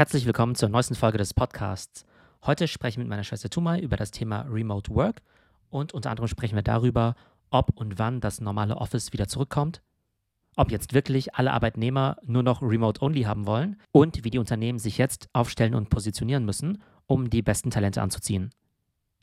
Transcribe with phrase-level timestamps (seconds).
[0.00, 2.06] Herzlich willkommen zur neuesten Folge des Podcasts.
[2.46, 5.20] Heute spreche ich mit meiner Schwester Tumai über das Thema Remote Work
[5.68, 7.14] und unter anderem sprechen wir darüber,
[7.50, 9.82] ob und wann das normale Office wieder zurückkommt,
[10.56, 14.96] ob jetzt wirklich alle Arbeitnehmer nur noch Remote-Only haben wollen und wie die Unternehmen sich
[14.96, 18.54] jetzt aufstellen und positionieren müssen, um die besten Talente anzuziehen.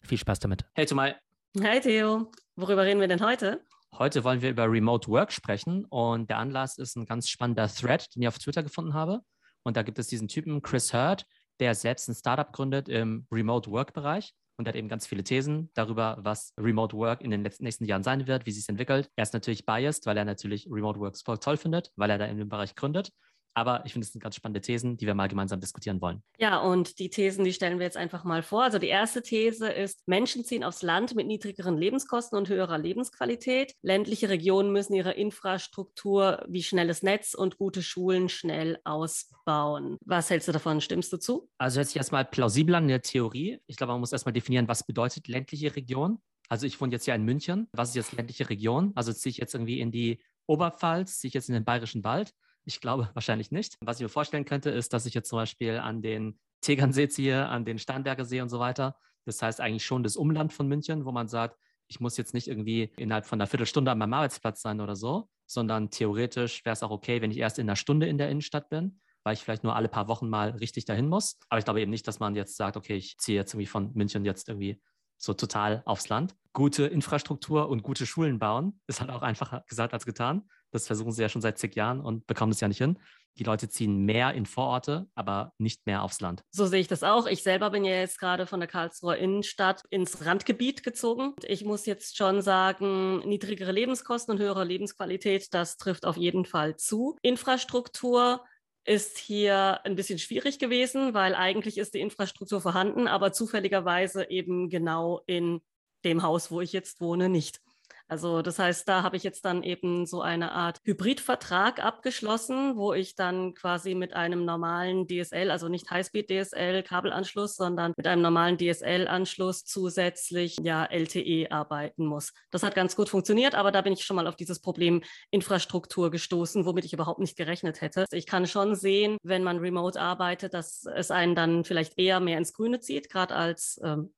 [0.02, 0.66] Viel Spaß damit.
[0.76, 1.16] Hey Tumai.
[1.60, 2.32] Hi Theo.
[2.56, 3.64] Worüber reden wir denn heute?
[3.98, 8.14] Heute wollen wir über Remote Work sprechen und der Anlass ist ein ganz spannender Thread,
[8.14, 9.24] den ich auf Twitter gefunden habe.
[9.64, 11.26] Und da gibt es diesen Typen, Chris Hurd,
[11.60, 16.18] der selbst ein Startup gründet im Remote Work-Bereich und hat eben ganz viele Thesen darüber,
[16.22, 19.10] was Remote Work in den nächsten Jahren sein wird, wie sich es entwickelt.
[19.16, 22.26] Er ist natürlich biased, weil er natürlich Remote Work voll toll findet, weil er da
[22.26, 23.12] in dem Bereich gründet.
[23.58, 26.22] Aber ich finde, es sind ganz spannende Thesen, die wir mal gemeinsam diskutieren wollen.
[26.38, 28.62] Ja, und die Thesen, die stellen wir jetzt einfach mal vor.
[28.62, 33.74] Also die erste These ist, Menschen ziehen aufs Land mit niedrigeren Lebenskosten und höherer Lebensqualität.
[33.82, 39.98] Ländliche Regionen müssen ihre Infrastruktur wie schnelles Netz und gute Schulen schnell ausbauen.
[40.06, 40.80] Was hältst du davon?
[40.80, 41.50] Stimmst du zu?
[41.58, 43.60] Also hört sich erstmal plausibel an in der Theorie.
[43.66, 46.20] Ich glaube, man muss erstmal definieren, was bedeutet ländliche Region.
[46.48, 47.70] Also ich wohne jetzt ja in München.
[47.72, 48.92] Was ist jetzt ländliche Region?
[48.94, 52.36] Also ziehe ich jetzt irgendwie in die Oberpfalz, ziehe ich jetzt in den Bayerischen Wald
[52.68, 53.78] ich glaube wahrscheinlich nicht.
[53.80, 57.48] Was ich mir vorstellen könnte, ist, dass ich jetzt zum Beispiel an den Tegernsee ziehe,
[57.48, 58.98] an den Starnberger See und so weiter.
[59.26, 61.58] Das heißt eigentlich schon das Umland von München, wo man sagt,
[61.88, 65.30] ich muss jetzt nicht irgendwie innerhalb von einer Viertelstunde an meinem Arbeitsplatz sein oder so,
[65.46, 68.70] sondern theoretisch wäre es auch okay, wenn ich erst in einer Stunde in der Innenstadt
[68.70, 71.38] bin, weil ich vielleicht nur alle paar Wochen mal richtig dahin muss.
[71.48, 73.94] Aber ich glaube eben nicht, dass man jetzt sagt, okay, ich ziehe jetzt irgendwie von
[73.94, 74.82] München jetzt irgendwie
[75.18, 76.36] so total aufs Land.
[76.54, 80.50] Gute Infrastruktur und gute Schulen bauen ist halt auch einfacher gesagt als getan.
[80.72, 83.00] Das versuchen sie ja schon seit zig Jahren und bekommen es ja nicht hin.
[83.38, 86.44] Die Leute ziehen mehr in Vororte, aber nicht mehr aufs Land.
[86.50, 87.28] So sehe ich das auch.
[87.28, 91.36] Ich selber bin ja jetzt gerade von der Karlsruher Innenstadt ins Randgebiet gezogen.
[91.44, 96.78] Ich muss jetzt schon sagen, niedrigere Lebenskosten und höhere Lebensqualität, das trifft auf jeden Fall
[96.78, 97.16] zu.
[97.22, 98.44] Infrastruktur
[98.88, 104.70] ist hier ein bisschen schwierig gewesen, weil eigentlich ist die Infrastruktur vorhanden, aber zufälligerweise eben
[104.70, 105.60] genau in
[106.06, 107.60] dem Haus, wo ich jetzt wohne, nicht.
[108.08, 112.94] Also das heißt, da habe ich jetzt dann eben so eine Art Hybridvertrag abgeschlossen, wo
[112.94, 118.22] ich dann quasi mit einem normalen DSL, also nicht Highspeed DSL Kabelanschluss, sondern mit einem
[118.22, 122.34] normalen DSL Anschluss zusätzlich ja LTE arbeiten muss.
[122.50, 125.02] Das hat ganz gut funktioniert, aber da bin ich schon mal auf dieses Problem
[125.32, 128.06] Infrastruktur gestoßen, womit ich überhaupt nicht gerechnet hätte.
[128.12, 132.38] Ich kann schon sehen, wenn man remote arbeitet, dass es einen dann vielleicht eher mehr
[132.38, 134.14] ins Grüne zieht, gerade als ähm,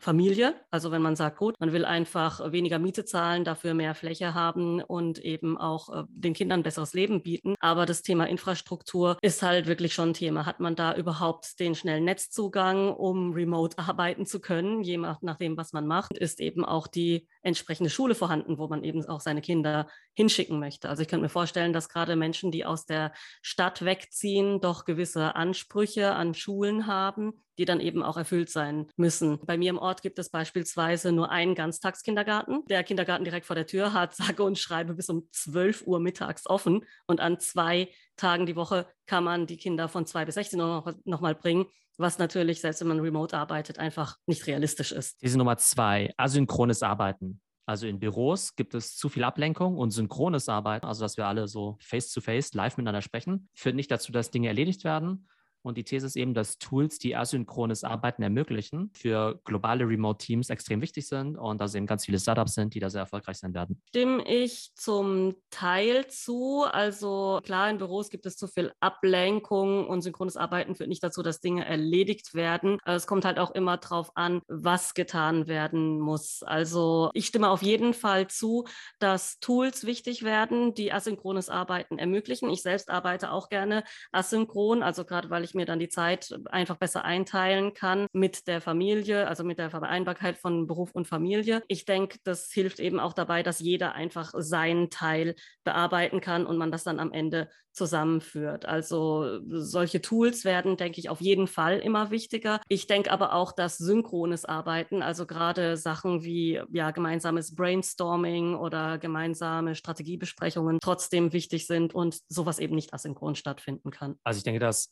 [0.00, 0.54] Familie.
[0.70, 4.82] Also wenn man sagt, gut, man will einfach weniger Miete zahlen, dafür mehr Fläche haben
[4.82, 7.54] und eben auch äh, den Kindern besseres Leben bieten.
[7.60, 10.46] Aber das Thema Infrastruktur ist halt wirklich schon ein Thema.
[10.46, 15.72] Hat man da überhaupt den schnellen Netzzugang, um remote arbeiten zu können, je nachdem, was
[15.72, 19.86] man macht, ist eben auch die entsprechende Schule vorhanden, wo man eben auch seine Kinder
[20.14, 20.88] hinschicken möchte.
[20.88, 23.12] Also ich könnte mir vorstellen, dass gerade Menschen, die aus der
[23.42, 29.38] Stadt wegziehen, doch gewisse Ansprüche an Schulen haben, die dann eben auch erfüllt sein müssen.
[29.44, 32.64] Bei mir im Ort gibt es beispielsweise nur einen Ganztagskindergarten.
[32.70, 36.46] Der Kindergarten direkt vor der Tür hat sage und schreibe bis um 12 Uhr mittags
[36.46, 40.58] offen und an zwei Tagen die Woche kann man die Kinder von zwei bis 16
[40.58, 41.66] Uhr noch, noch mal bringen,
[41.98, 45.20] was natürlich, selbst wenn man remote arbeitet, einfach nicht realistisch ist.
[45.20, 47.42] Diese Nummer zwei, asynchrones Arbeiten.
[47.66, 51.46] Also in Büros gibt es zu viel Ablenkung und synchrones Arbeiten, also dass wir alle
[51.46, 55.28] so face-to-face -face, live miteinander sprechen, führt nicht dazu, dass Dinge erledigt werden,
[55.62, 60.80] und die These ist eben, dass Tools, die asynchrones Arbeiten ermöglichen, für globale Remote-Teams extrem
[60.80, 63.80] wichtig sind und dass eben ganz viele Startups sind, die da sehr erfolgreich sein werden.
[63.88, 66.64] Stimme ich zum Teil zu.
[66.70, 71.22] Also klar, in Büros gibt es zu viel Ablenkung und synchrones Arbeiten führt nicht dazu,
[71.22, 72.78] dass Dinge erledigt werden.
[72.84, 76.42] Es kommt halt auch immer darauf an, was getan werden muss.
[76.42, 78.64] Also ich stimme auf jeden Fall zu,
[78.98, 82.50] dass Tools wichtig werden, die asynchrones Arbeiten ermöglichen.
[82.50, 86.34] Ich selbst arbeite auch gerne asynchron, also gerade weil ich ich mir dann die Zeit
[86.46, 91.62] einfach besser einteilen kann mit der Familie, also mit der Vereinbarkeit von Beruf und Familie.
[91.68, 95.34] Ich denke, das hilft eben auch dabei, dass jeder einfach seinen Teil
[95.64, 98.66] bearbeiten kann und man das dann am Ende zusammenführt.
[98.66, 102.60] Also solche Tools werden, denke ich, auf jeden Fall immer wichtiger.
[102.68, 108.98] Ich denke aber auch, dass synchrones Arbeiten, also gerade Sachen wie ja, gemeinsames Brainstorming oder
[108.98, 114.16] gemeinsame Strategiebesprechungen trotzdem wichtig sind und sowas eben nicht asynchron stattfinden kann.
[114.24, 114.90] Also ich denke, dass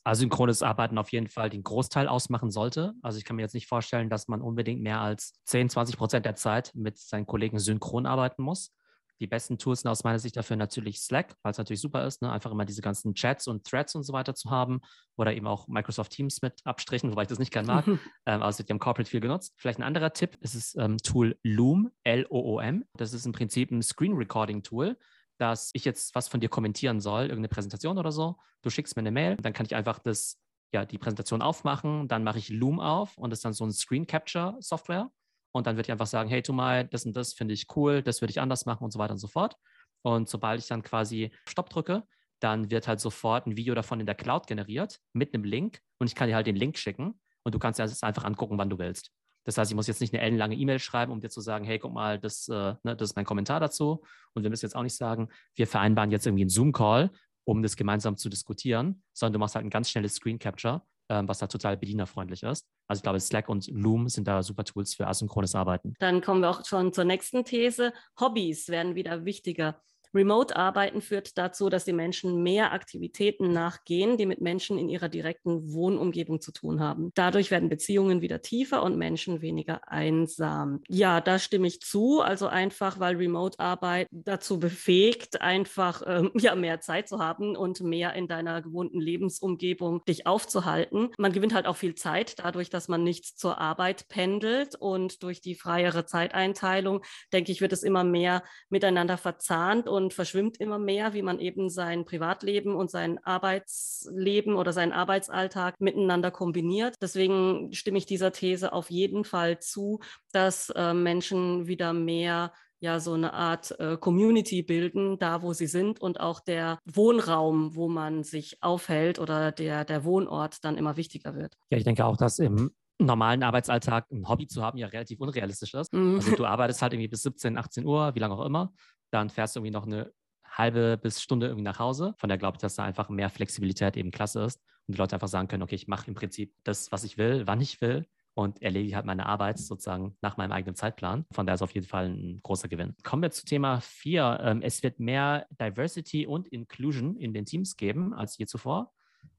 [0.49, 2.95] asynchrones Arbeiten auf jeden Fall den Großteil ausmachen sollte.
[3.03, 6.27] Also ich kann mir jetzt nicht vorstellen, dass man unbedingt mehr als 10, 20 Prozent
[6.27, 8.75] der Zeit mit seinen Kollegen synchron arbeiten muss.
[9.21, 12.23] Die besten Tools sind aus meiner Sicht dafür natürlich Slack, weil es natürlich super ist,
[12.23, 12.31] ne?
[12.31, 14.81] einfach immer diese ganzen Chats und Threads und so weiter zu haben
[15.17, 18.49] oder eben auch Microsoft Teams mit Abstrichen, wobei ich das nicht gerne mag, ähm, aber
[18.49, 19.55] es wird ja im Corporate viel genutzt.
[19.57, 22.85] Vielleicht ein anderer Tipp ist das ähm, Tool Loom, L-O-O-M.
[22.95, 24.97] Das ist im Prinzip ein Screen Recording Tool
[25.39, 28.37] dass ich jetzt was von dir kommentieren soll, irgendeine Präsentation oder so.
[28.63, 30.39] Du schickst mir eine Mail, dann kann ich einfach das
[30.73, 33.73] ja, die Präsentation aufmachen, dann mache ich Loom auf und das ist dann so ein
[33.73, 35.11] Screen Capture Software.
[35.53, 38.03] Und dann würde ich einfach sagen, hey, tu mal, das und das finde ich cool,
[38.03, 39.57] das würde ich anders machen und so weiter und so fort.
[40.03, 42.05] Und sobald ich dann quasi Stopp drücke,
[42.41, 46.07] dann wird halt sofort ein Video davon in der Cloud generiert mit einem Link und
[46.07, 48.71] ich kann dir halt den Link schicken und du kannst dir das einfach angucken, wann
[48.71, 49.11] du willst.
[49.49, 51.79] Das heißt, ich muss jetzt nicht eine ellenlange E-Mail schreiben, um dir zu sagen, hey,
[51.79, 54.03] guck mal, das, äh, ne, das ist mein Kommentar dazu.
[54.35, 57.11] Und wir müssen jetzt auch nicht sagen, wir vereinbaren jetzt irgendwie einen Zoom-Call,
[57.45, 61.27] um das gemeinsam zu diskutieren, sondern du machst halt ein ganz schnelles Screen Capture, ähm,
[61.29, 62.67] was da total bedienerfreundlich ist.
[62.89, 65.95] Also ich glaube, Slack und Loom sind da super Tools für asynchrones Arbeiten.
[65.99, 67.95] Dann kommen wir auch schon zur nächsten These.
[68.21, 69.81] Hobbys werden wieder wichtiger.
[70.15, 75.73] Remote-Arbeiten führt dazu, dass die Menschen mehr Aktivitäten nachgehen, die mit Menschen in ihrer direkten
[75.73, 77.11] Wohnumgebung zu tun haben.
[77.15, 80.81] Dadurch werden Beziehungen wieder tiefer und Menschen weniger einsam.
[80.89, 82.21] Ja, da stimme ich zu.
[82.21, 88.15] Also einfach, weil Remote-Arbeit dazu befähigt, einfach ähm, ja, mehr Zeit zu haben und mehr
[88.15, 91.11] in deiner gewohnten Lebensumgebung dich aufzuhalten.
[91.19, 95.41] Man gewinnt halt auch viel Zeit dadurch, dass man nicht zur Arbeit pendelt und durch
[95.41, 97.03] die freiere Zeiteinteilung,
[97.33, 101.69] denke ich, wird es immer mehr miteinander verzahnt und verschwimmt immer mehr, wie man eben
[101.69, 106.95] sein Privatleben und sein Arbeitsleben oder seinen Arbeitsalltag miteinander kombiniert.
[107.01, 110.01] Deswegen stimme ich dieser These auf jeden Fall zu,
[110.33, 115.67] dass äh, Menschen wieder mehr ja so eine Art äh, Community bilden, da wo sie
[115.67, 120.97] sind und auch der Wohnraum, wo man sich aufhält oder der, der Wohnort dann immer
[120.97, 121.55] wichtiger wird.
[121.71, 125.75] Ja, ich denke auch, dass im normalen Arbeitsalltag ein Hobby zu haben ja relativ unrealistisch
[125.75, 125.93] ist.
[125.93, 126.17] Mhm.
[126.17, 128.73] Also du arbeitest halt irgendwie bis 17, 18 Uhr, wie lange auch immer
[129.11, 130.13] dann fährst du irgendwie noch eine
[130.45, 132.15] halbe bis Stunde irgendwie nach Hause.
[132.19, 135.17] Von der glaube ich, dass da einfach mehr Flexibilität eben klasse ist und die Leute
[135.17, 138.07] einfach sagen können, okay, ich mache im Prinzip das, was ich will, wann ich will
[138.35, 141.27] und erledige halt meine Arbeit sozusagen nach meinem eigenen Zeitplan.
[141.33, 142.95] Von daher ist auf jeden Fall ein großer Gewinn.
[143.03, 144.39] Kommen wir zu Thema 4.
[144.43, 148.93] Ähm, es wird mehr Diversity und Inclusion in den Teams geben als je zuvor.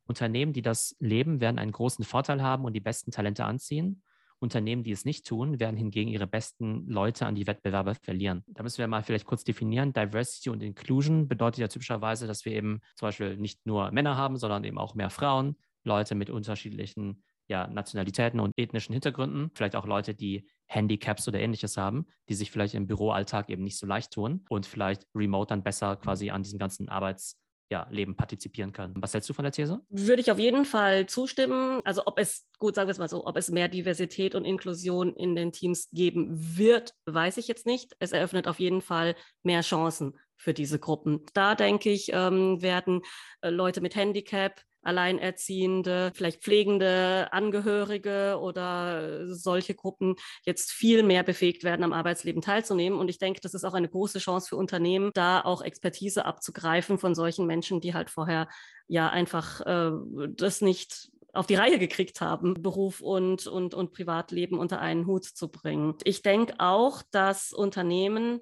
[0.06, 4.02] Unternehmen, die das leben, werden einen großen Vorteil haben und die besten Talente anziehen.
[4.40, 8.44] Unternehmen, die es nicht tun, werden hingegen ihre besten Leute an die Wettbewerber verlieren.
[8.48, 9.94] Da müssen wir mal vielleicht kurz definieren.
[9.94, 14.38] Diversity und Inclusion bedeutet ja typischerweise, dass wir eben zum Beispiel nicht nur Männer haben,
[14.38, 19.88] sondern eben auch mehr Frauen, Leute mit unterschiedlichen ja, Nationalitäten und ethnischen Hintergründen, vielleicht auch
[19.88, 24.14] Leute, die Handicaps oder ähnliches haben, die sich vielleicht im Büroalltag eben nicht so leicht
[24.14, 27.38] tun und vielleicht remote dann besser quasi an diesem ganzen Arbeits
[27.70, 28.96] ja, Leben partizipieren können.
[28.98, 29.82] Was hältst du von der These?
[29.90, 31.82] Würde ich auf jeden Fall zustimmen.
[31.84, 35.16] Also ob es, gut, sagen wir es mal so, ob es mehr Diversität und Inklusion
[35.16, 37.96] in den Teams geben wird, weiß ich jetzt nicht.
[38.00, 41.26] Es eröffnet auf jeden Fall mehr Chancen für diese Gruppen.
[41.34, 43.02] Da denke ich, ähm, werden
[43.42, 50.16] äh, Leute mit Handicap, Alleinerziehende, vielleicht pflegende Angehörige oder solche Gruppen
[50.46, 53.00] jetzt viel mehr befähigt werden, am Arbeitsleben teilzunehmen.
[53.00, 56.98] Und ich denke, das ist auch eine große Chance für Unternehmen, da auch Expertise abzugreifen
[56.98, 58.48] von solchen Menschen, die halt vorher
[58.88, 59.92] ja einfach äh,
[60.30, 65.26] das nicht auf die Reihe gekriegt haben, Beruf und, und, und Privatleben unter einen Hut
[65.26, 65.96] zu bringen.
[66.04, 68.40] Ich denke auch, dass Unternehmen,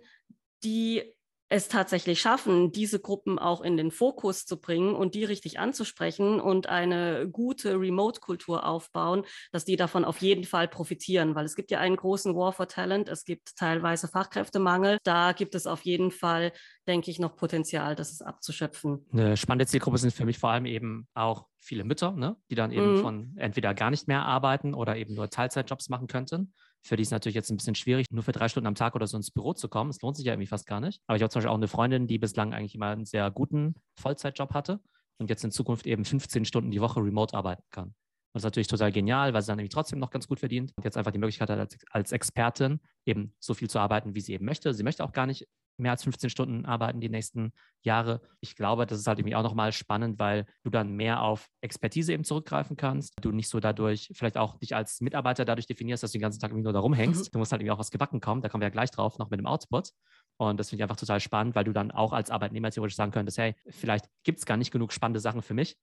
[0.64, 1.14] die
[1.50, 6.42] es tatsächlich schaffen, diese Gruppen auch in den Fokus zu bringen und die richtig anzusprechen
[6.42, 11.72] und eine gute Remote-Kultur aufbauen, dass die davon auf jeden Fall profitieren, weil es gibt
[11.72, 16.12] ja einen großen War for Talent, es gibt teilweise Fachkräftemangel, da gibt es auf jeden
[16.12, 16.52] Fall,
[16.86, 19.06] denke ich, noch Potenzial, das ist abzuschöpfen.
[19.14, 22.72] Eine spannende Zielgruppe sind für mich vor allem eben auch viele Mütter, ne, die dann
[22.72, 23.02] eben mhm.
[23.02, 26.54] von entweder gar nicht mehr arbeiten oder eben nur Teilzeitjobs machen könnten.
[26.88, 29.08] Für die ist natürlich jetzt ein bisschen schwierig, nur für drei Stunden am Tag oder
[29.08, 29.90] so ins Büro zu kommen.
[29.90, 31.02] Es lohnt sich ja irgendwie fast gar nicht.
[31.06, 33.76] Aber ich habe zum Beispiel auch eine Freundin, die bislang eigentlich immer einen sehr guten
[34.00, 34.80] Vollzeitjob hatte
[35.18, 37.94] und jetzt in Zukunft eben 15 Stunden die Woche remote arbeiten kann.
[38.34, 40.84] Das ist natürlich total genial, weil sie dann nämlich trotzdem noch ganz gut verdient und
[40.84, 44.34] jetzt einfach die Möglichkeit hat, als, als Expertin eben so viel zu arbeiten, wie sie
[44.34, 44.74] eben möchte.
[44.74, 47.54] Sie möchte auch gar nicht mehr als 15 Stunden arbeiten die nächsten
[47.84, 48.22] Jahre.
[48.42, 52.14] Ich glaube, das ist halt irgendwie auch nochmal spannend, weil du dann mehr auf Expertise
[52.14, 53.14] eben zurückgreifen kannst.
[53.22, 56.40] Du nicht so dadurch, vielleicht auch dich als Mitarbeiter dadurch definierst, dass du den ganzen
[56.40, 57.26] Tag irgendwie nur da rumhängst.
[57.26, 57.32] Mhm.
[57.32, 58.42] Du musst halt irgendwie auch was gebacken kommen.
[58.42, 59.92] Da kommen wir ja gleich drauf, noch mit dem Output.
[60.38, 63.12] Und das finde ich einfach total spannend, weil du dann auch als Arbeitnehmer theoretisch sagen
[63.12, 65.78] könntest, hey, vielleicht gibt es gar nicht genug spannende Sachen für mich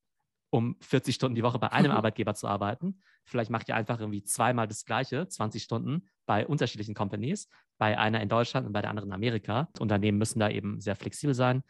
[0.54, 3.00] um 40 Stunden die Woche bei einem Arbeitgeber zu arbeiten.
[3.25, 8.20] Vielleicht macht ihr einfach irgendwie zweimal das Gleiche, 20 Stunden bei unterschiedlichen Companies, bei einer
[8.20, 9.68] in Deutschland und bei der anderen in Amerika.
[9.80, 11.64] Unternehmen müssen da eben sehr flexibel sein.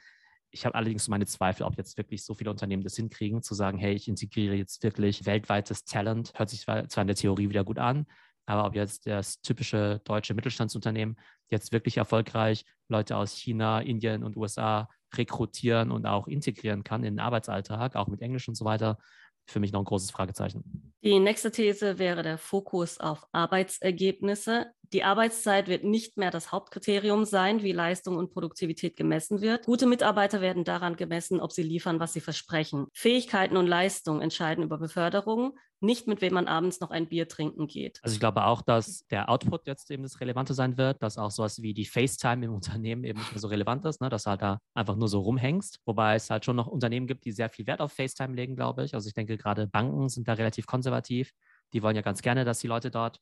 [0.51, 3.79] Ich habe allerdings meine Zweifel, ob jetzt wirklich so viele Unternehmen das hinkriegen, zu sagen,
[3.79, 6.33] hey, ich integriere jetzt wirklich weltweites Talent.
[6.37, 8.07] Hört sich zwar in der Theorie wieder gut an,
[8.47, 11.17] aber ob jetzt das typische deutsche Mittelstandsunternehmen
[11.51, 17.15] jetzt wirklich erfolgreich Leute aus China, Indien und USA rekrutieren und auch integrieren kann in
[17.15, 18.99] den Arbeitsalltag, auch mit Englisch und so weiter,
[19.47, 20.93] für mich noch ein großes Fragezeichen.
[21.03, 24.73] Die nächste These wäre der Fokus auf Arbeitsergebnisse.
[24.93, 29.65] Die Arbeitszeit wird nicht mehr das Hauptkriterium sein, wie Leistung und Produktivität gemessen wird.
[29.67, 32.87] Gute Mitarbeiter werden daran gemessen, ob sie liefern, was sie versprechen.
[32.93, 37.67] Fähigkeiten und Leistung entscheiden über Beförderung, nicht mit wem man abends noch ein Bier trinken
[37.67, 38.01] geht.
[38.03, 41.31] Also ich glaube auch, dass der Output jetzt eben das Relevante sein wird, dass auch
[41.31, 44.09] sowas wie die FaceTime im Unternehmen eben nicht mehr so relevant ist, ne?
[44.09, 45.81] dass du halt da einfach nur so rumhängst.
[45.85, 48.85] Wobei es halt schon noch Unternehmen gibt, die sehr viel Wert auf FaceTime legen, glaube
[48.85, 48.95] ich.
[48.95, 51.33] Also ich denke gerade Banken sind da relativ konservativ.
[51.73, 53.21] Die wollen ja ganz gerne, dass die Leute dort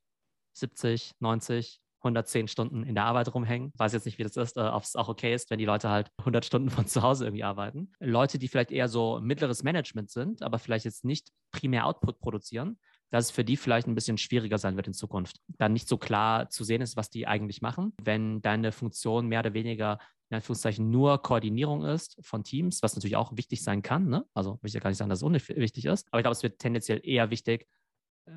[0.52, 3.72] 70, 90, 110 Stunden in der Arbeit rumhängen.
[3.76, 5.88] Weiß jetzt nicht, wie das ist, äh, ob es auch okay ist, wenn die Leute
[5.88, 7.92] halt 100 Stunden von zu Hause irgendwie arbeiten.
[8.00, 12.78] Leute, die vielleicht eher so mittleres Management sind, aber vielleicht jetzt nicht primär Output produzieren,
[13.10, 15.38] dass es für die vielleicht ein bisschen schwieriger sein wird in Zukunft.
[15.58, 17.92] Dann nicht so klar zu sehen ist, was die eigentlich machen.
[18.02, 19.98] Wenn deine Funktion mehr oder weniger
[20.30, 24.08] in Anführungszeichen nur Koordinierung ist von Teams, was natürlich auch wichtig sein kann.
[24.08, 24.24] Ne?
[24.32, 26.08] Also will ich ja gar nicht sagen, dass es unwichtig ist.
[26.10, 27.68] Aber ich glaube, es wird tendenziell eher wichtig,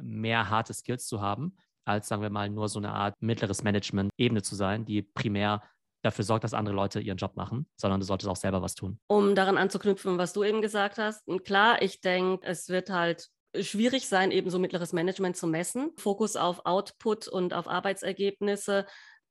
[0.02, 1.56] mehr harte Skills zu haben,
[1.86, 5.62] als sagen wir mal nur so eine Art mittleres Management-Ebene zu sein, die primär
[6.02, 9.00] dafür sorgt, dass andere Leute ihren Job machen, sondern du solltest auch selber was tun.
[9.08, 13.28] Um daran anzuknüpfen, was du eben gesagt hast, klar, ich denke, es wird halt
[13.60, 15.92] schwierig sein, eben so mittleres Management zu messen.
[15.98, 18.86] Fokus auf Output und auf Arbeitsergebnisse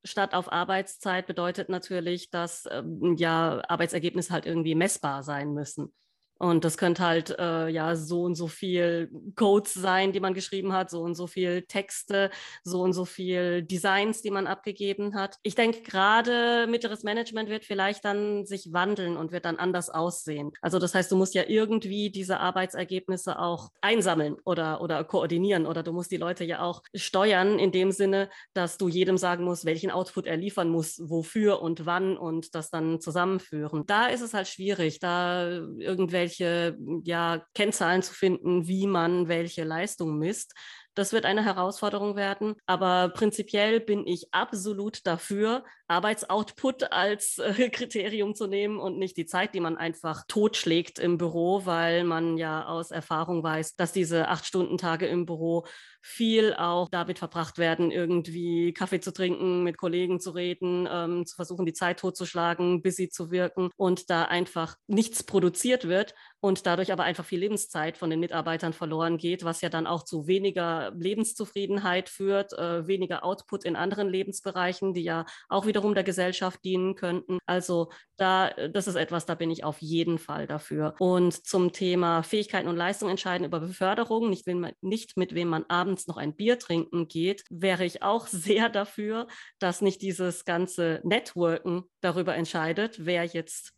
[0.04, 5.92] statt auf Arbeitszeit bedeutet natürlich, dass ähm, ja Arbeitsergebnisse halt irgendwie messbar sein müssen.
[6.38, 10.72] Und das könnte halt äh, ja so und so viel Codes sein, die man geschrieben
[10.72, 12.30] hat, so und so viel Texte,
[12.64, 15.36] so und so viel Designs, die man abgegeben hat.
[15.42, 20.52] Ich denke, gerade mittleres Management wird vielleicht dann sich wandeln und wird dann anders aussehen.
[20.60, 25.82] Also das heißt, du musst ja irgendwie diese Arbeitsergebnisse auch einsammeln oder, oder koordinieren oder
[25.82, 29.64] du musst die Leute ja auch steuern in dem Sinne, dass du jedem sagen musst,
[29.64, 33.86] welchen Output er liefern muss, wofür und wann und das dann zusammenführen.
[33.86, 35.46] Da ist es halt schwierig, da
[35.78, 40.54] irgendwelche irgendwelche ja, Kennzahlen zu finden, wie man welche Leistung misst.
[40.94, 42.54] Das wird eine Herausforderung werden.
[42.66, 49.26] Aber prinzipiell bin ich absolut dafür, Arbeitsoutput als äh, Kriterium zu nehmen und nicht die
[49.26, 54.28] Zeit, die man einfach totschlägt im Büro, weil man ja aus Erfahrung weiß, dass diese
[54.28, 55.66] Acht-Stunden-Tage im Büro
[56.06, 61.34] viel auch damit verbracht werden, irgendwie Kaffee zu trinken, mit Kollegen zu reden, ähm, zu
[61.34, 66.92] versuchen, die Zeit totzuschlagen, busy zu wirken und da einfach nichts produziert wird und dadurch
[66.92, 70.92] aber einfach viel Lebenszeit von den Mitarbeitern verloren geht, was ja dann auch zu weniger
[70.94, 76.96] Lebenszufriedenheit führt, äh, weniger Output in anderen Lebensbereichen, die ja auch wiederum der Gesellschaft dienen
[76.96, 77.38] könnten.
[77.46, 80.94] Also da, das ist etwas, da bin ich auf jeden Fall dafür.
[80.98, 85.64] Und zum Thema Fähigkeiten und Leistung entscheiden über Beförderung, nicht, man, nicht mit wem man
[85.68, 89.26] abends noch ein Bier trinken geht, wäre ich auch sehr dafür,
[89.58, 93.72] dass nicht dieses ganze Networken darüber entscheidet, wer jetzt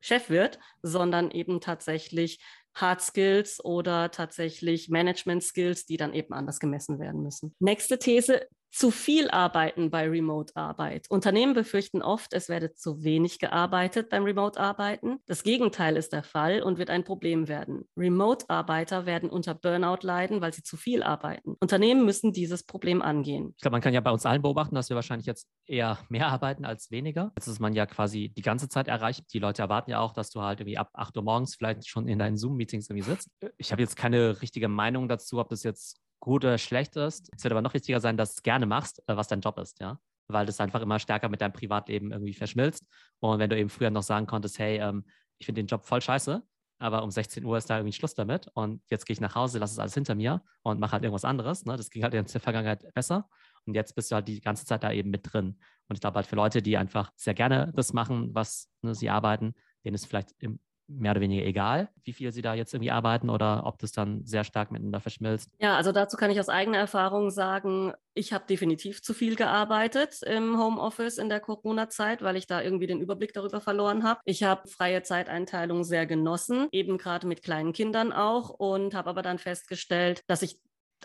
[0.00, 2.40] Chef wird, sondern eben tatsächlich
[2.74, 7.54] Hard Skills oder tatsächlich Management Skills, die dann eben anders gemessen werden müssen.
[7.60, 11.06] Nächste These, zu viel arbeiten bei Remote-Arbeit.
[11.10, 15.18] Unternehmen befürchten oft, es werde zu wenig gearbeitet beim Remote-Arbeiten.
[15.26, 17.86] Das Gegenteil ist der Fall und wird ein Problem werden.
[17.98, 21.54] Remote-Arbeiter werden unter Burnout leiden, weil sie zu viel arbeiten.
[21.60, 23.52] Unternehmen müssen dieses Problem angehen.
[23.56, 26.28] Ich glaube, man kann ja bei uns allen beobachten, dass wir wahrscheinlich jetzt eher mehr
[26.28, 27.30] arbeiten als weniger.
[27.36, 29.24] Jetzt ist man ja quasi die ganze Zeit erreicht.
[29.34, 32.08] Die Leute erwarten ja auch, dass du halt irgendwie ab 8 Uhr morgens vielleicht schon
[32.08, 33.28] in deinen Zoom-Meetings irgendwie sitzt.
[33.58, 37.28] Ich habe jetzt keine richtige Meinung dazu, ob das jetzt gut oder schlecht ist.
[37.36, 39.58] Es wird aber noch wichtiger sein, dass du es gerne machst, äh, was dein Job
[39.58, 39.98] ist, ja.
[40.28, 42.86] Weil das einfach immer stärker mit deinem Privatleben irgendwie verschmilzt.
[43.18, 45.04] Und wenn du eben früher noch sagen konntest, hey, ähm,
[45.38, 46.40] ich finde den Job voll scheiße,
[46.78, 49.58] aber um 16 Uhr ist da irgendwie Schluss damit und jetzt gehe ich nach Hause,
[49.58, 51.64] lasse es alles hinter mir und mache halt irgendwas anderes.
[51.64, 51.76] Ne?
[51.76, 53.28] Das ging halt in der Vergangenheit besser.
[53.66, 55.58] Und jetzt bist du halt die ganze Zeit da eben mit drin.
[55.88, 59.10] Und ich glaube halt für Leute, die einfach sehr gerne das machen, was ne, sie
[59.10, 62.90] arbeiten, denen ist vielleicht im mehr oder weniger egal, wie viel sie da jetzt irgendwie
[62.90, 65.50] arbeiten oder ob das dann sehr stark miteinander verschmilzt?
[65.60, 70.22] Ja, also dazu kann ich aus eigener Erfahrung sagen, ich habe definitiv zu viel gearbeitet
[70.24, 74.20] im Homeoffice in der Corona-Zeit, weil ich da irgendwie den Überblick darüber verloren habe.
[74.24, 79.22] Ich habe freie Zeiteinteilung sehr genossen, eben gerade mit kleinen Kindern auch und habe aber
[79.22, 80.58] dann festgestellt, dass ich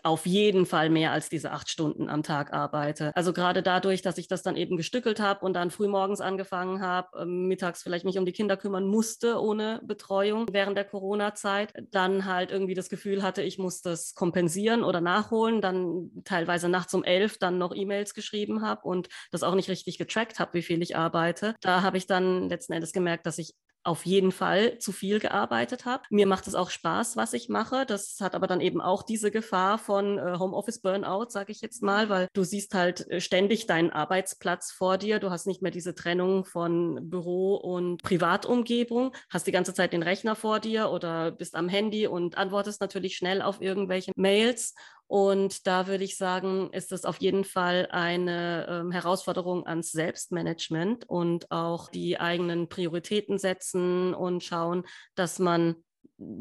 [0.04, 3.12] auf jeden Fall mehr als diese acht Stunden am Tag arbeite.
[3.16, 7.22] Also gerade dadurch, dass ich das dann eben gestückelt habe und dann frühmorgens angefangen habe,
[7.22, 12.26] ähm, mittags vielleicht mich um die Kinder kümmern musste ohne Betreuung während der Corona-Zeit, dann
[12.26, 17.04] halt irgendwie das Gefühl hatte, ich muss das kompensieren oder nachholen, dann teilweise nachts um
[17.04, 20.82] elf dann noch E-Mails geschrieben habe und das auch nicht richtig getrackt habe, wie viel
[20.82, 21.56] ich arbeite.
[21.62, 23.54] Da habe ich dann letzten Endes gemerkt, dass ich
[23.88, 26.04] auf jeden Fall zu viel gearbeitet habe.
[26.10, 27.86] Mir macht es auch Spaß, was ich mache.
[27.86, 31.82] Das hat aber dann eben auch diese Gefahr von äh, Homeoffice Burnout, sage ich jetzt
[31.82, 35.20] mal, weil du siehst halt äh, ständig deinen Arbeitsplatz vor dir.
[35.20, 40.04] Du hast nicht mehr diese Trennung von Büro und Privatumgebung, hast die ganze Zeit den
[40.04, 44.76] Rechner vor dir oder bist am Handy und antwortest natürlich schnell auf irgendwelche Mails
[45.08, 51.10] Und da würde ich sagen, ist es auf jeden Fall eine ähm, Herausforderung ans Selbstmanagement
[51.10, 54.84] und auch die eigenen Prioritäten setzen und schauen,
[55.16, 55.78] dass man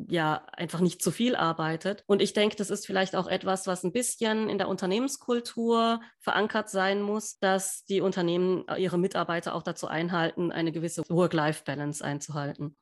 [0.09, 2.03] ja einfach nicht zu viel arbeitet.
[2.07, 6.71] Und ich denke, das ist vielleicht auch etwas, was ein bisschen in der Unternehmenskultur verankert
[6.71, 12.77] sein muss, dass die Unternehmen ihre Mitarbeiter auch dazu einhalten, eine gewisse Work-Life-Balance einzuhalten.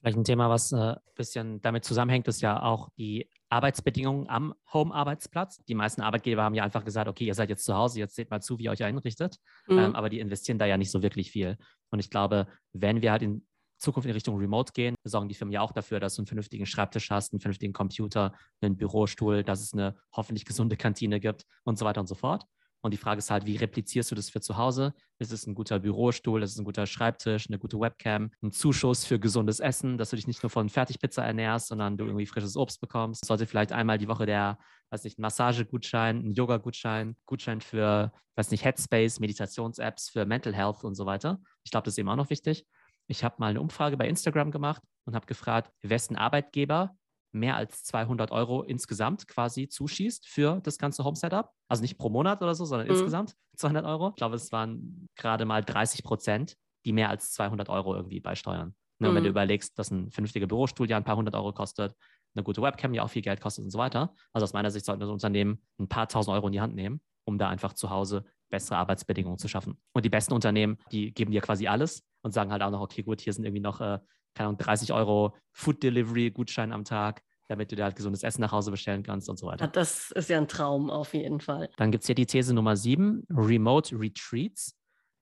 [0.00, 4.54] Vielleicht ein Thema, was ein äh, bisschen damit zusammenhängt, ist ja auch die Arbeitsbedingungen am
[4.72, 5.64] Home-Arbeitsplatz.
[5.64, 8.30] Die meisten Arbeitgeber haben ja einfach gesagt, okay, ihr seid jetzt zu Hause, jetzt seht
[8.30, 9.36] mal zu, wie ihr euch einrichtet.
[9.68, 9.78] Mhm.
[9.78, 11.56] Ähm, aber die investieren da ja nicht so wirklich viel.
[11.90, 13.46] Und ich glaube, wenn wir halt in
[13.78, 16.66] Zukunft in Richtung Remote gehen, sorgen die Firmen ja auch dafür, dass du einen vernünftigen
[16.66, 21.78] Schreibtisch hast, einen vernünftigen Computer, einen Bürostuhl, dass es eine hoffentlich gesunde Kantine gibt und
[21.78, 22.46] so weiter und so fort.
[22.86, 24.94] Und die Frage ist halt, wie replizierst du das für zu Hause?
[25.18, 26.40] Ist es ein guter Bürostuhl?
[26.40, 27.48] Ist es ein guter Schreibtisch?
[27.48, 28.30] Eine gute Webcam?
[28.40, 32.04] Ein Zuschuss für gesundes Essen, dass du dich nicht nur von Fertigpizza ernährst, sondern du
[32.04, 33.24] irgendwie frisches Obst bekommst?
[33.24, 34.56] Sollte vielleicht einmal die Woche der,
[34.90, 40.94] weiß nicht, Massagegutschein, ein Yoga-Gutschein, Gutschein für, weiß nicht, Headspace, Meditations-Apps für Mental Health und
[40.94, 41.40] so weiter.
[41.64, 42.64] Ich glaube, das ist eben auch noch wichtig.
[43.08, 46.96] Ich habe mal eine Umfrage bei Instagram gemacht und habe gefragt, wessen Arbeitgeber
[47.32, 51.50] mehr als 200 Euro insgesamt quasi zuschießt für das ganze Home-Setup.
[51.68, 52.94] Also nicht pro Monat oder so, sondern mhm.
[52.94, 54.10] insgesamt 200 Euro.
[54.10, 58.74] Ich glaube, es waren gerade mal 30 Prozent, die mehr als 200 Euro irgendwie beisteuern.
[58.98, 59.14] Ne, mhm.
[59.14, 59.34] Wenn du mhm.
[59.34, 61.94] überlegst, dass ein vernünftiger Bürostuhl ja ein paar hundert Euro kostet,
[62.34, 64.14] eine gute Webcam ja auch viel Geld kostet und so weiter.
[64.32, 67.00] Also aus meiner Sicht sollten das Unternehmen ein paar tausend Euro in die Hand nehmen,
[67.24, 69.78] um da einfach zu Hause bessere Arbeitsbedingungen zu schaffen.
[69.92, 73.02] Und die besten Unternehmen, die geben dir quasi alles und sagen halt auch noch, okay,
[73.02, 73.98] gut, hier sind irgendwie noch, äh,
[74.34, 78.40] keine Ahnung, 30 Euro Food Delivery Gutschein am Tag, damit du dir halt gesundes Essen
[78.40, 79.68] nach Hause bestellen kannst und so weiter.
[79.68, 81.70] Das ist ja ein Traum auf jeden Fall.
[81.76, 84.76] Dann gibt es hier die These Nummer 7, Remote Retreats.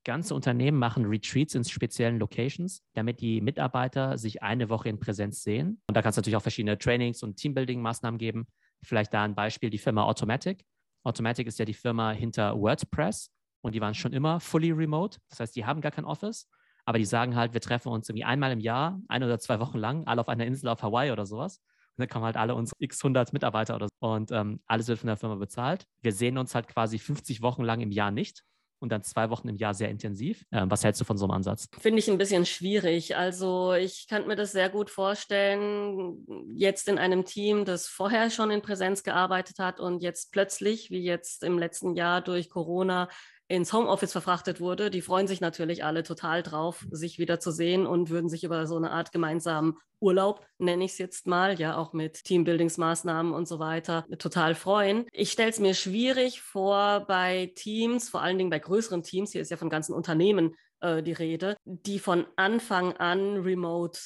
[0.04, 5.42] Ganze Unternehmen machen Retreats in speziellen Locations, damit die Mitarbeiter sich eine Woche in Präsenz
[5.42, 5.80] sehen.
[5.88, 8.46] Und da kann es natürlich auch verschiedene Trainings und Teambuilding-Maßnahmen geben.
[8.82, 10.62] Vielleicht da ein Beispiel, die Firma Automatic.
[11.04, 13.30] Automatic ist ja die Firma hinter WordPress
[13.60, 15.18] und die waren schon immer fully remote.
[15.28, 16.48] Das heißt, die haben gar kein Office,
[16.84, 19.78] aber die sagen halt, wir treffen uns irgendwie einmal im Jahr, ein oder zwei Wochen
[19.78, 21.58] lang, alle auf einer Insel auf Hawaii oder sowas.
[21.96, 24.08] Und dann kommen halt alle unsere x 100 Mitarbeiter oder so.
[24.08, 25.86] Und ähm, alles wird von der Firma bezahlt.
[26.00, 28.44] Wir sehen uns halt quasi 50 Wochen lang im Jahr nicht
[28.84, 30.44] und dann zwei Wochen im Jahr sehr intensiv.
[30.52, 31.68] Ähm, was hältst du von so einem Ansatz?
[31.80, 33.16] Finde ich ein bisschen schwierig.
[33.16, 38.50] Also ich kann mir das sehr gut vorstellen, jetzt in einem Team, das vorher schon
[38.50, 43.08] in Präsenz gearbeitet hat und jetzt plötzlich, wie jetzt im letzten Jahr durch Corona,
[43.54, 44.90] ins Homeoffice verfrachtet wurde.
[44.90, 48.66] Die freuen sich natürlich alle total drauf, sich wieder zu sehen und würden sich über
[48.66, 53.48] so eine Art gemeinsamen Urlaub, nenne ich es jetzt mal, ja auch mit Teambuildingsmaßnahmen und
[53.48, 55.06] so weiter, total freuen.
[55.12, 59.40] Ich stelle es mir schwierig vor bei Teams, vor allen Dingen bei größeren Teams, hier
[59.40, 63.98] ist ja von ganzen Unternehmen äh, die Rede, die von Anfang an remote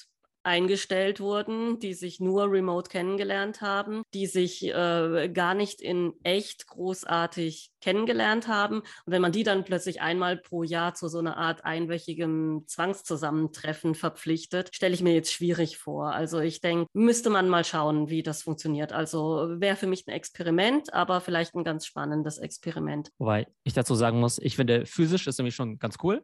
[0.43, 6.67] eingestellt wurden, die sich nur remote kennengelernt haben, die sich äh, gar nicht in echt
[6.67, 8.81] großartig kennengelernt haben.
[8.81, 13.95] Und wenn man die dann plötzlich einmal pro Jahr zu so einer Art einwöchigem Zwangszusammentreffen
[13.95, 16.13] verpflichtet, stelle ich mir jetzt schwierig vor.
[16.13, 18.93] Also ich denke, müsste man mal schauen, wie das funktioniert.
[18.93, 23.11] Also wäre für mich ein Experiment, aber vielleicht ein ganz spannendes Experiment.
[23.19, 26.23] Wobei ich dazu sagen muss, ich finde, physisch ist nämlich schon ganz cool,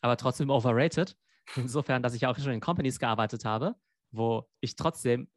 [0.00, 1.16] aber trotzdem overrated.
[1.54, 3.76] Insofern, dass ich auch schon in Companies gearbeitet habe,
[4.10, 5.28] wo ich trotzdem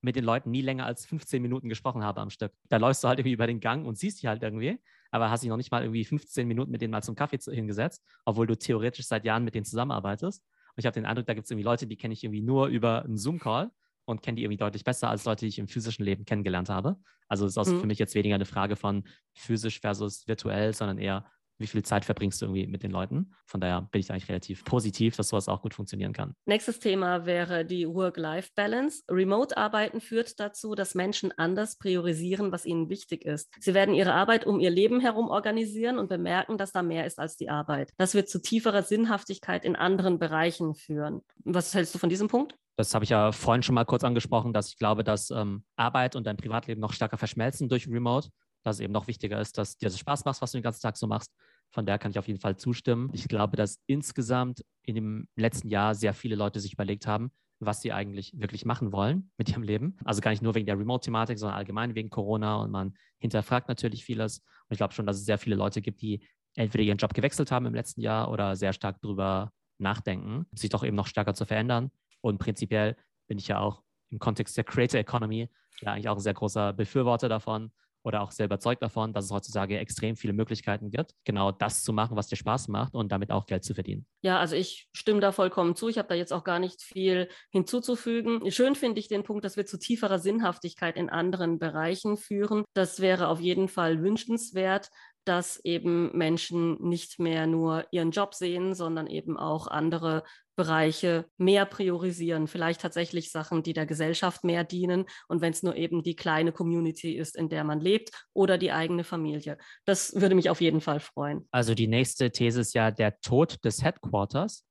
[0.00, 2.52] mit den Leuten nie länger als 15 Minuten gesprochen habe am Stück.
[2.68, 5.42] Da läufst du halt irgendwie über den Gang und siehst die halt irgendwie, aber hast
[5.42, 8.56] dich noch nicht mal irgendwie 15 Minuten mit denen mal zum Kaffee hingesetzt, obwohl du
[8.56, 10.42] theoretisch seit Jahren mit denen zusammenarbeitest.
[10.42, 12.68] Und ich habe den Eindruck, da gibt es irgendwie Leute, die kenne ich irgendwie nur
[12.68, 13.70] über einen Zoom-Call
[14.04, 16.96] und kenne die irgendwie deutlich besser als Leute, die ich im physischen Leben kennengelernt habe.
[17.26, 17.80] Also es ist mhm.
[17.80, 19.04] für mich jetzt weniger eine Frage von
[19.34, 21.26] physisch versus virtuell, sondern eher
[21.58, 23.34] wie viel Zeit verbringst du irgendwie mit den Leuten.
[23.46, 26.34] Von daher bin ich eigentlich relativ positiv, dass sowas auch gut funktionieren kann.
[26.46, 29.02] Nächstes Thema wäre die Work-Life-Balance.
[29.10, 33.50] Remote-Arbeiten führt dazu, dass Menschen anders priorisieren, was ihnen wichtig ist.
[33.60, 37.18] Sie werden ihre Arbeit um ihr Leben herum organisieren und bemerken, dass da mehr ist
[37.18, 37.92] als die Arbeit.
[37.96, 41.22] Das wird zu tieferer Sinnhaftigkeit in anderen Bereichen führen.
[41.44, 42.54] Was hältst du von diesem Punkt?
[42.76, 46.14] Das habe ich ja vorhin schon mal kurz angesprochen, dass ich glaube, dass ähm, Arbeit
[46.14, 48.28] und dein Privatleben noch stärker verschmelzen durch Remote
[48.62, 50.82] dass es eben noch wichtiger ist, dass dir das Spaß macht, was du den ganzen
[50.82, 51.32] Tag so machst.
[51.70, 53.10] Von daher kann ich auf jeden Fall zustimmen.
[53.12, 57.82] Ich glaube, dass insgesamt in dem letzten Jahr sehr viele Leute sich überlegt haben, was
[57.82, 59.96] sie eigentlich wirklich machen wollen mit ihrem Leben.
[60.04, 64.04] Also gar nicht nur wegen der Remote-Thematik, sondern allgemein wegen Corona und man hinterfragt natürlich
[64.04, 64.38] vieles.
[64.38, 67.50] Und ich glaube schon, dass es sehr viele Leute gibt, die entweder ihren Job gewechselt
[67.50, 71.44] haben im letzten Jahr oder sehr stark darüber nachdenken, sich doch eben noch stärker zu
[71.44, 71.90] verändern.
[72.20, 75.48] Und prinzipiell bin ich ja auch im Kontext der Creator Economy
[75.80, 77.70] ja eigentlich auch ein sehr großer Befürworter davon,
[78.08, 81.92] oder auch sehr überzeugt davon, dass es heutzutage extrem viele Möglichkeiten gibt, genau das zu
[81.92, 84.06] machen, was dir Spaß macht und damit auch Geld zu verdienen.
[84.22, 85.88] Ja, also ich stimme da vollkommen zu.
[85.88, 88.50] Ich habe da jetzt auch gar nicht viel hinzuzufügen.
[88.50, 92.64] Schön finde ich den Punkt, dass wir zu tieferer Sinnhaftigkeit in anderen Bereichen führen.
[92.74, 94.90] Das wäre auf jeden Fall wünschenswert
[95.24, 100.24] dass eben Menschen nicht mehr nur ihren Job sehen, sondern eben auch andere
[100.58, 105.76] Bereiche mehr priorisieren, vielleicht tatsächlich Sachen, die der Gesellschaft mehr dienen und wenn es nur
[105.76, 109.56] eben die kleine Community ist, in der man lebt oder die eigene Familie.
[109.84, 111.46] Das würde mich auf jeden Fall freuen.
[111.52, 114.64] Also die nächste These ist ja der Tod des Headquarters.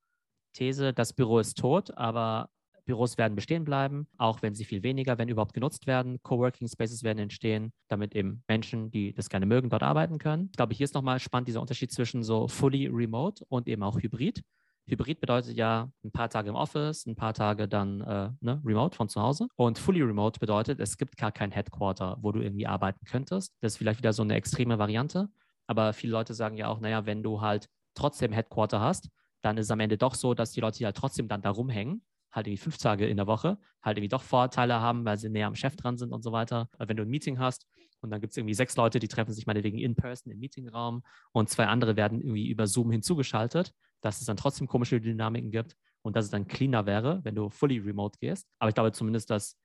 [0.52, 2.50] These, das Büro ist tot, aber
[2.84, 6.22] Büros werden bestehen bleiben, auch wenn sie viel weniger, wenn überhaupt genutzt werden.
[6.22, 10.50] Coworking Spaces werden entstehen, damit eben Menschen, die das gerne mögen, dort arbeiten können.
[10.52, 14.02] Ich glaube, hier ist nochmal spannend dieser Unterschied zwischen so fully remote und eben auch
[14.02, 14.44] hybrid.
[14.88, 18.96] Hybrid bedeutet ja ein paar Tage im Office, ein paar Tage dann äh, ne, remote
[18.96, 19.48] von zu Hause.
[19.56, 23.54] Und fully remote bedeutet, es gibt gar kein Headquarter, wo du irgendwie arbeiten könntest.
[23.62, 25.30] Das ist vielleicht wieder so eine extreme Variante.
[25.68, 29.10] Aber viele Leute sagen ja auch, naja, wenn du halt trotzdem Headquarter hast,
[29.42, 32.02] dann ist es am Ende doch so, dass die Leute halt trotzdem dann da rumhängen
[32.38, 35.48] halt irgendwie fünf Tage in der Woche, halt irgendwie doch Vorteile haben, weil sie näher
[35.48, 36.70] am Chef dran sind und so weiter.
[36.78, 37.68] Wenn du ein Meeting hast
[38.02, 41.04] und dann gibt es irgendwie sechs Leute, die treffen sich meinetwegen in person im Meetingraum
[41.32, 45.76] und zwei andere werden irgendwie über Zoom hinzugeschaltet, dass es dann trotzdem komische Dynamiken gibt
[46.02, 48.48] und dass es dann cleaner wäre, wenn du fully remote gehst.
[48.60, 49.58] Aber ich glaube zumindest, dass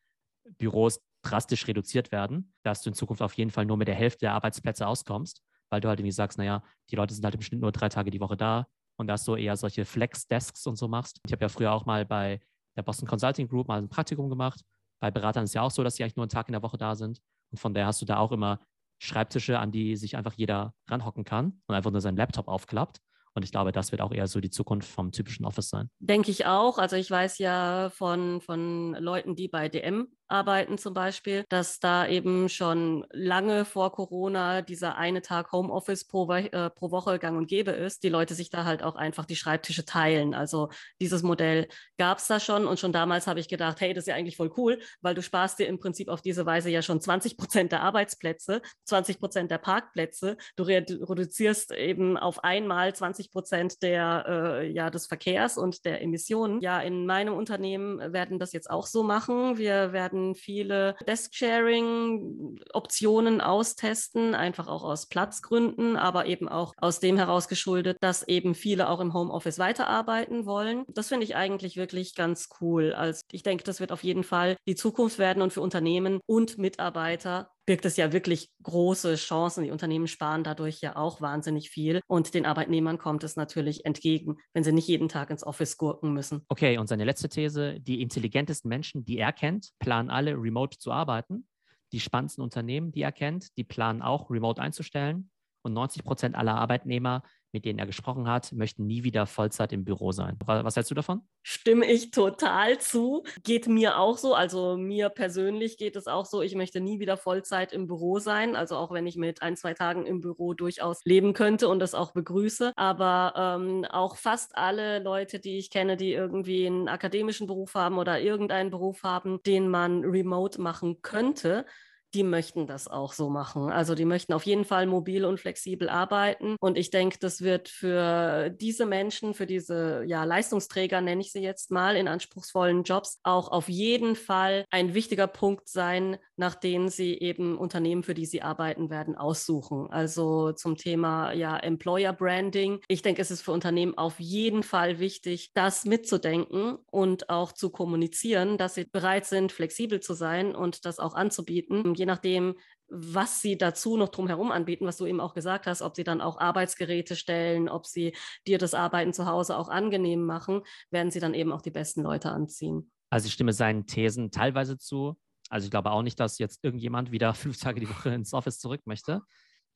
[0.59, 4.21] Büros drastisch reduziert werden, dass du in Zukunft auf jeden Fall nur mit der Hälfte
[4.21, 7.61] der Arbeitsplätze auskommst, weil du halt irgendwie sagst, naja, die Leute sind halt im Schnitt
[7.61, 8.67] nur drei Tage die Woche da
[8.97, 11.21] und dass du eher solche Flex-Desks und so machst.
[11.25, 12.41] Ich habe ja früher auch mal bei
[12.77, 14.63] der Boston Consulting Group mal ein Praktikum gemacht.
[15.01, 16.63] Bei Beratern ist es ja auch so, dass sie eigentlich nur einen Tag in der
[16.63, 17.21] Woche da sind.
[17.51, 18.61] Und von daher hast du da auch immer
[18.99, 23.01] Schreibtische, an die sich einfach jeder ranhocken kann und einfach nur seinen Laptop aufklappt.
[23.35, 25.89] Und ich glaube, das wird auch eher so die Zukunft vom typischen Office sein.
[26.01, 26.79] Denke ich auch.
[26.79, 32.07] Also ich weiß ja von, von Leuten, die bei DM arbeiten zum Beispiel, dass da
[32.07, 37.47] eben schon lange vor Corona dieser eine Tag Homeoffice pro, äh, pro Woche gang und
[37.47, 40.35] gäbe ist, die Leute sich da halt auch einfach die Schreibtische teilen.
[40.35, 41.69] Also dieses Modell
[41.99, 44.37] gab es da schon und schon damals habe ich gedacht, hey, das ist ja eigentlich
[44.37, 47.73] voll cool, weil du sparst dir im Prinzip auf diese Weise ja schon 20 Prozent
[47.73, 50.37] der Arbeitsplätze, 20 Prozent der Parkplätze.
[50.57, 56.61] Du reduzierst eben auf einmal 20 Prozent der, äh, ja, des Verkehrs und der Emissionen.
[56.61, 59.59] Ja, in meinem Unternehmen werden das jetzt auch so machen.
[59.59, 59.93] Wir
[60.23, 67.97] werden viele Desk-Sharing-Optionen austesten, einfach auch aus Platzgründen, aber eben auch aus dem heraus geschuldet,
[68.01, 70.85] dass eben viele auch im Homeoffice weiterarbeiten wollen.
[70.89, 72.93] Das finde ich eigentlich wirklich ganz cool.
[72.93, 76.57] Also ich denke, das wird auf jeden Fall die Zukunft werden und für Unternehmen und
[76.59, 79.65] Mitarbeiter birgt es ja wirklich große Chancen.
[79.65, 84.39] Die Unternehmen sparen dadurch ja auch wahnsinnig viel und den Arbeitnehmern kommt es natürlich entgegen,
[84.53, 86.45] wenn sie nicht jeden Tag ins Office gurken müssen.
[86.49, 90.93] Okay, und seine letzte These, die intelligentesten Menschen, die er kennt, planen alle remote zu
[90.93, 91.47] arbeiten.
[91.93, 95.31] Die spannendsten Unternehmen, die er kennt, die planen auch remote einzustellen.
[95.65, 97.23] Und 90 Prozent aller Arbeitnehmer
[97.53, 100.39] mit denen er gesprochen hat, möchten nie wieder Vollzeit im Büro sein.
[100.45, 101.21] Was hältst du davon?
[101.43, 103.25] Stimme ich total zu.
[103.45, 104.35] Geht mir auch so.
[104.35, 106.41] Also mir persönlich geht es auch so.
[106.41, 108.57] Ich möchte nie wieder Vollzeit im Büro sein.
[108.57, 111.95] Also auch wenn ich mit ein, zwei Tagen im Büro durchaus leben könnte und das
[111.95, 112.73] auch begrüße.
[112.77, 117.99] Aber ähm, auch fast alle Leute, die ich kenne, die irgendwie einen akademischen Beruf haben
[117.99, 121.67] oder irgendeinen Beruf haben, den man remote machen könnte,
[122.15, 123.71] die möchten das auch so machen.
[123.71, 126.57] Also die möchten auf jeden Fall mobil und flexibel arbeiten.
[126.61, 131.41] Und ich denke, das wird für diese Menschen, für diese ja, Leistungsträger, nenne ich sie
[131.41, 136.89] jetzt mal, in anspruchsvollen Jobs, auch auf jeden Fall ein wichtiger Punkt sein, nach denen
[136.89, 139.89] sie eben Unternehmen, für die sie arbeiten werden, aussuchen.
[139.91, 142.81] Also zum Thema ja, Employer Branding.
[142.89, 147.71] Ich denke, es ist für Unternehmen auf jeden Fall wichtig, das mitzudenken und auch zu
[147.71, 152.57] kommunizieren, dass sie bereit sind, flexibel zu sein und das auch anzubieten je nachdem,
[152.89, 156.21] was sie dazu noch drumherum anbieten, was du eben auch gesagt hast, ob sie dann
[156.21, 158.15] auch Arbeitsgeräte stellen, ob sie
[158.47, 162.03] dir das Arbeiten zu Hause auch angenehm machen, werden sie dann eben auch die besten
[162.03, 162.91] Leute anziehen.
[163.09, 165.17] Also ich stimme seinen Thesen teilweise zu.
[165.49, 168.59] Also ich glaube auch nicht, dass jetzt irgendjemand wieder fünf Tage die Woche ins Office
[168.59, 169.23] zurück möchte.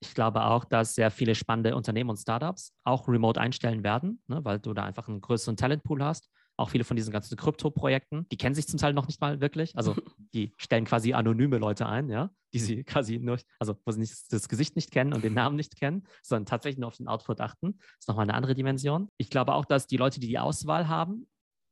[0.01, 4.45] Ich glaube auch, dass sehr viele spannende Unternehmen und Startups auch remote einstellen werden, ne,
[4.45, 8.37] weil du da einfach einen größeren Talentpool hast auch viele von diesen ganzen Krypto-Projekten, die
[8.37, 9.77] kennen sich zum Teil noch nicht mal wirklich.
[9.77, 9.95] Also
[10.35, 14.33] die stellen quasi anonyme Leute ein, ja, die sie quasi nur, also wo sie nicht,
[14.33, 17.41] das Gesicht nicht kennen und den Namen nicht kennen, sondern tatsächlich nur auf den Output
[17.41, 17.77] achten.
[17.79, 19.09] Das ist nochmal eine andere Dimension.
[19.19, 21.27] Ich glaube auch, dass die Leute, die die Auswahl haben,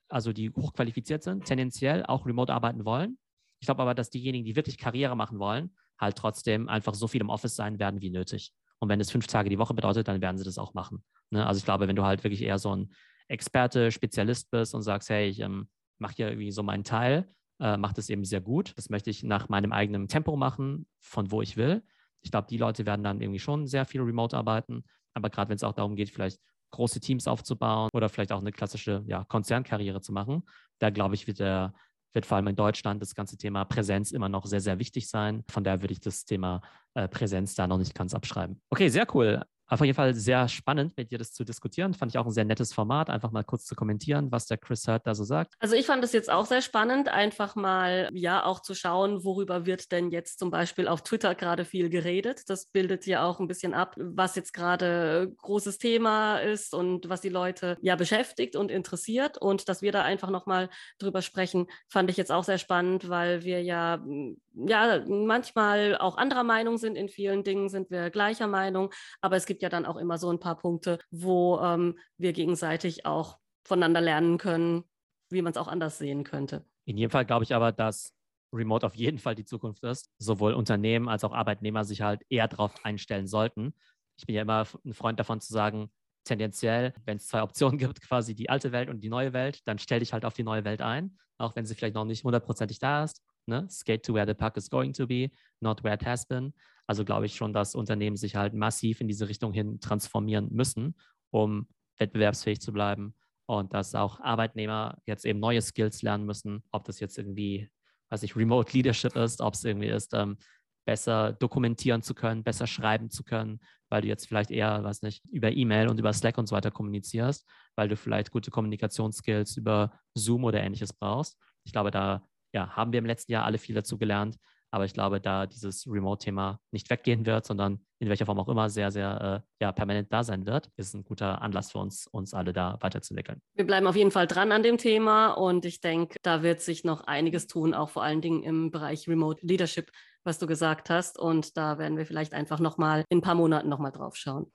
[0.09, 3.19] also die hochqualifiziert sind, tendenziell auch remote arbeiten wollen.
[3.61, 7.23] Ich glaube aber, dass diejenigen, die wirklich Karriere machen wollen, halt trotzdem einfach so viel
[7.23, 8.53] im Office sein werden wie nötig.
[8.79, 11.03] Und wenn es fünf Tage die Woche bedeutet, dann werden sie das auch machen.
[11.31, 11.47] Ne?
[11.47, 12.93] Also ich glaube, wenn du halt wirklich eher so ein
[13.29, 17.29] Experte, Spezialist bist und sagst, hey, ich ähm, mache hier irgendwie so meinen Teil,
[17.61, 18.73] äh, mache das eben sehr gut.
[18.77, 21.83] Das möchte ich nach meinem eigenen Tempo machen, von wo ich will.
[22.23, 24.85] Ich glaube, die Leute werden dann irgendwie schon sehr viel remote arbeiten.
[25.15, 26.41] Aber gerade wenn es auch darum geht, vielleicht
[26.73, 30.43] große Teams aufzubauen oder vielleicht auch eine klassische ja, Konzernkarriere zu machen,
[30.81, 31.75] da glaube ich, wird der
[32.15, 35.43] wird vor allem in Deutschland das ganze Thema Präsenz immer noch sehr, sehr wichtig sein.
[35.51, 36.63] Von daher würde ich das Thema
[36.95, 38.61] äh, Präsenz da noch nicht ganz abschreiben.
[38.71, 39.43] Okay, sehr cool.
[39.67, 41.95] Auf jeden Fall sehr spannend, mit dir das zu diskutieren.
[41.95, 44.87] Fand ich auch ein sehr nettes Format, einfach mal kurz zu kommentieren, was der Chris
[44.87, 45.55] Hurt da so sagt.
[45.59, 49.65] Also ich fand es jetzt auch sehr spannend, einfach mal ja auch zu schauen, worüber
[49.65, 52.43] wird denn jetzt zum Beispiel auf Twitter gerade viel geredet.
[52.49, 57.23] Das bildet ja auch ein bisschen ab, was jetzt gerade großes Thema ist und was
[57.23, 59.39] die Leute ja beschäftigt und interessiert.
[59.39, 63.45] Und dass wir da einfach nochmal drüber sprechen, fand ich jetzt auch sehr spannend, weil
[63.45, 64.05] wir ja,
[64.53, 66.97] ja manchmal auch anderer Meinung sind.
[66.97, 70.19] In vielen Dingen sind wir gleicher Meinung, aber es gibt gibt ja dann auch immer
[70.19, 74.83] so ein paar Punkte, wo ähm, wir gegenseitig auch voneinander lernen können,
[75.31, 76.65] wie man es auch anders sehen könnte.
[76.87, 78.13] In jedem Fall glaube ich aber, dass
[78.53, 80.11] Remote auf jeden Fall die Zukunft ist.
[80.19, 83.75] Sowohl Unternehmen als auch Arbeitnehmer sich halt eher darauf einstellen sollten.
[84.19, 85.89] Ich bin ja immer ein Freund davon zu sagen,
[86.25, 89.79] tendenziell, wenn es zwei Optionen gibt, quasi die alte Welt und die neue Welt, dann
[89.79, 92.81] stell dich halt auf die neue Welt ein, auch wenn sie vielleicht noch nicht hundertprozentig
[92.81, 93.23] da ist.
[93.47, 93.69] Ne?
[93.71, 96.53] Skate to where the puck is going to be, not where it has been.
[96.87, 100.97] Also glaube ich schon, dass Unternehmen sich halt massiv in diese Richtung hin transformieren müssen,
[101.31, 101.69] um
[101.99, 103.15] wettbewerbsfähig zu bleiben.
[103.47, 107.71] Und dass auch Arbeitnehmer jetzt eben neue Skills lernen müssen, ob das jetzt irgendwie,
[108.11, 110.39] weiß ich, Remote Leadership ist, ob es irgendwie ist, ähm,
[110.87, 115.25] besser dokumentieren zu können, besser schreiben zu können, weil du jetzt vielleicht eher, weiß nicht,
[115.31, 119.99] über E-Mail und über Slack und so weiter kommunizierst, weil du vielleicht gute Kommunikationsskills über
[120.15, 121.39] Zoom oder ähnliches brauchst.
[121.65, 124.37] Ich glaube, da ja, haben wir im letzten Jahr alle viel dazu gelernt.
[124.75, 128.69] Aber ich glaube, da dieses Remote-Thema nicht weggehen wird, sondern in welcher Form auch immer
[128.69, 132.35] sehr, sehr äh, ja, permanent da sein wird, ist ein guter Anlass für uns, uns
[132.35, 133.41] alle da weiterzuentwickeln.
[133.55, 136.83] Wir bleiben auf jeden Fall dran an dem Thema und ich denke, da wird sich
[136.83, 139.93] noch einiges tun, auch vor allen Dingen im Bereich Remote Leadership,
[140.25, 141.21] was du gesagt hast.
[141.21, 144.53] Und da werden wir vielleicht einfach nochmal in ein paar Monaten nochmal drauf schauen.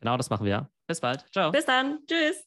[0.00, 0.70] Genau, das machen wir.
[0.86, 1.26] Bis bald.
[1.30, 1.52] Ciao.
[1.52, 1.98] Bis dann.
[2.06, 2.45] Tschüss.